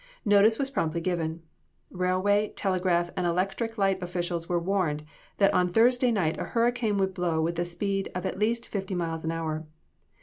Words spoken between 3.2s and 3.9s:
electric